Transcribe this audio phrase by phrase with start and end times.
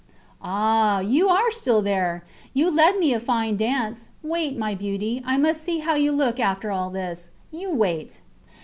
[0.41, 0.99] Ah!
[1.01, 2.25] You are still there.
[2.55, 4.09] You led me a fine dance.
[4.23, 7.29] Wait, my beauty, I must see how you look after all this.
[7.51, 8.21] You wait.